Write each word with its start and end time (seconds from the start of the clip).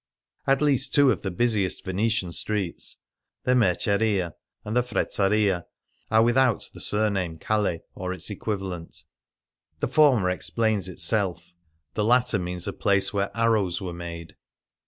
At 0.47 0.63
least 0.63 0.95
two 0.95 1.11
of 1.11 1.21
the 1.21 1.29
busiest 1.29 1.85
Venetian 1.85 2.31
streets— 2.31 2.97
the" 3.45 3.51
Merceria" 3.53 4.33
and 4.65 4.75
the" 4.75 4.81
Frezzaria 4.91 5.65
"—are 6.09 6.23
without 6.23 6.67
the 6.73 6.81
surname 6.81 7.37
calle 7.37 7.81
or 7.93 8.11
its 8.11 8.31
equivalent. 8.31 9.03
The 9.79 9.87
former 9.87 10.31
explains 10.31 10.87
itself; 10.89 11.53
the 11.93 12.03
latter 12.03 12.39
means 12.39 12.67
a 12.67 12.73
place 12.73 13.13
where 13.13 13.29
arrows 13.37 13.79
were 13.79 13.93
made. 13.93 14.35